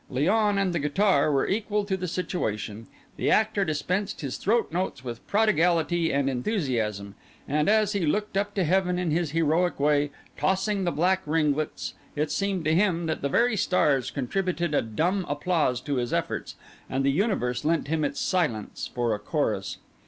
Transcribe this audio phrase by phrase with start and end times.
[0.11, 2.87] Léon and the guitar were equal to the situation.
[3.17, 7.13] The actor dispensed his throat notes with prodigality and enthusiasm;
[7.47, 11.93] and, as he looked up to heaven in his heroic way, tossing the black ringlets,
[12.15, 16.55] it seemed to him that the very stars contributed a dumb applause to his efforts,
[16.89, 19.77] and the universe lent him its silence for a chorus.